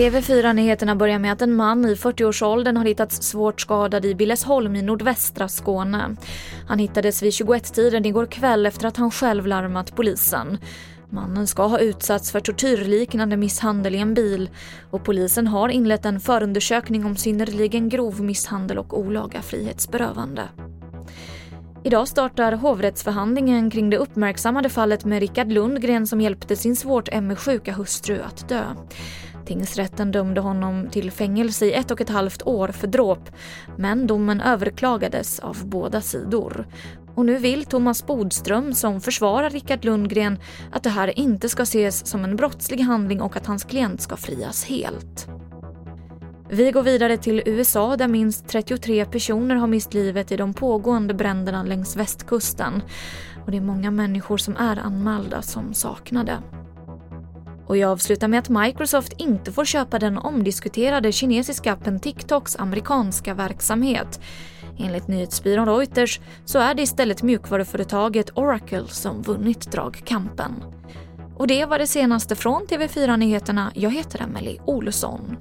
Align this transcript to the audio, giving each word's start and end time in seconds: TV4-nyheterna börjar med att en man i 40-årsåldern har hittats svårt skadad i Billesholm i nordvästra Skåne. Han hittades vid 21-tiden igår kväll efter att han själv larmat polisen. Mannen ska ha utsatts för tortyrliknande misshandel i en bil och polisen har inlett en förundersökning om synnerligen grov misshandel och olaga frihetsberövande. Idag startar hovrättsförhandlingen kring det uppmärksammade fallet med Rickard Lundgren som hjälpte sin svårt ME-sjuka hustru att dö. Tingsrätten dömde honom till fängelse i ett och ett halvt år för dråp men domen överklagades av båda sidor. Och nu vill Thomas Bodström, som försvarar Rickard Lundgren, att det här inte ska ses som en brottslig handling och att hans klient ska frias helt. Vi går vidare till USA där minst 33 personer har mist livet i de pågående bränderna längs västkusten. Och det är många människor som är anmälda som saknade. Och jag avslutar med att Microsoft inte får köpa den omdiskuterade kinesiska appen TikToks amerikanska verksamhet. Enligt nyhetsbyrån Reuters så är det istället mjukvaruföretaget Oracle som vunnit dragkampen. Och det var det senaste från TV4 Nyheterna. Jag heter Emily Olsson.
TV4-nyheterna 0.00 0.96
börjar 0.96 1.18
med 1.18 1.32
att 1.32 1.42
en 1.42 1.54
man 1.54 1.84
i 1.84 1.94
40-årsåldern 1.94 2.76
har 2.76 2.84
hittats 2.84 3.22
svårt 3.22 3.60
skadad 3.60 4.04
i 4.04 4.14
Billesholm 4.14 4.76
i 4.76 4.82
nordvästra 4.82 5.48
Skåne. 5.48 6.16
Han 6.68 6.78
hittades 6.78 7.22
vid 7.22 7.30
21-tiden 7.30 8.06
igår 8.06 8.26
kväll 8.26 8.66
efter 8.66 8.88
att 8.88 8.96
han 8.96 9.10
själv 9.10 9.46
larmat 9.46 9.96
polisen. 9.96 10.58
Mannen 11.10 11.46
ska 11.46 11.66
ha 11.66 11.78
utsatts 11.78 12.32
för 12.32 12.40
tortyrliknande 12.40 13.36
misshandel 13.36 13.94
i 13.94 13.98
en 13.98 14.14
bil 14.14 14.50
och 14.90 15.04
polisen 15.04 15.46
har 15.46 15.68
inlett 15.68 16.04
en 16.04 16.20
förundersökning 16.20 17.04
om 17.04 17.16
synnerligen 17.16 17.88
grov 17.88 18.20
misshandel 18.20 18.78
och 18.78 18.98
olaga 18.98 19.42
frihetsberövande. 19.42 20.48
Idag 21.84 22.08
startar 22.08 22.52
hovrättsförhandlingen 22.52 23.70
kring 23.70 23.90
det 23.90 23.96
uppmärksammade 23.96 24.68
fallet 24.68 25.04
med 25.04 25.20
Rickard 25.20 25.52
Lundgren 25.52 26.06
som 26.06 26.20
hjälpte 26.20 26.56
sin 26.56 26.76
svårt 26.76 27.22
ME-sjuka 27.22 27.72
hustru 27.72 28.20
att 28.20 28.48
dö. 28.48 28.64
Tingsrätten 29.46 30.12
dömde 30.12 30.40
honom 30.40 30.88
till 30.90 31.10
fängelse 31.10 31.66
i 31.66 31.72
ett 31.72 31.90
och 31.90 32.00
ett 32.00 32.08
halvt 32.08 32.42
år 32.42 32.68
för 32.68 32.86
dråp 32.86 33.30
men 33.76 34.06
domen 34.06 34.40
överklagades 34.40 35.38
av 35.38 35.66
båda 35.66 36.00
sidor. 36.00 36.66
Och 37.14 37.26
nu 37.26 37.36
vill 37.36 37.64
Thomas 37.64 38.06
Bodström, 38.06 38.74
som 38.74 39.00
försvarar 39.00 39.50
Rickard 39.50 39.84
Lundgren, 39.84 40.38
att 40.72 40.82
det 40.82 40.90
här 40.90 41.18
inte 41.18 41.48
ska 41.48 41.62
ses 41.62 42.06
som 42.06 42.24
en 42.24 42.36
brottslig 42.36 42.80
handling 42.80 43.20
och 43.20 43.36
att 43.36 43.46
hans 43.46 43.64
klient 43.64 44.00
ska 44.00 44.16
frias 44.16 44.64
helt. 44.64 45.28
Vi 46.52 46.70
går 46.70 46.82
vidare 46.82 47.16
till 47.16 47.42
USA 47.46 47.96
där 47.96 48.08
minst 48.08 48.48
33 48.48 49.04
personer 49.04 49.54
har 49.54 49.66
mist 49.66 49.94
livet 49.94 50.32
i 50.32 50.36
de 50.36 50.54
pågående 50.54 51.14
bränderna 51.14 51.62
längs 51.62 51.96
västkusten. 51.96 52.82
Och 53.44 53.50
det 53.50 53.56
är 53.56 53.60
många 53.60 53.90
människor 53.90 54.36
som 54.36 54.56
är 54.56 54.76
anmälda 54.76 55.42
som 55.42 55.74
saknade. 55.74 56.38
Och 57.70 57.76
jag 57.76 57.90
avslutar 57.90 58.28
med 58.28 58.38
att 58.38 58.48
Microsoft 58.48 59.12
inte 59.18 59.52
får 59.52 59.64
köpa 59.64 59.98
den 59.98 60.18
omdiskuterade 60.18 61.12
kinesiska 61.12 61.72
appen 61.72 62.00
TikToks 62.00 62.56
amerikanska 62.56 63.34
verksamhet. 63.34 64.20
Enligt 64.78 65.08
nyhetsbyrån 65.08 65.68
Reuters 65.68 66.20
så 66.44 66.58
är 66.58 66.74
det 66.74 66.82
istället 66.82 67.22
mjukvaruföretaget 67.22 68.30
Oracle 68.34 68.86
som 68.88 69.22
vunnit 69.22 69.72
dragkampen. 69.72 70.54
Och 71.36 71.46
det 71.46 71.64
var 71.64 71.78
det 71.78 71.86
senaste 71.86 72.36
från 72.36 72.66
TV4 72.66 73.16
Nyheterna. 73.16 73.72
Jag 73.74 73.90
heter 73.90 74.22
Emily 74.22 74.58
Olsson. 74.64 75.36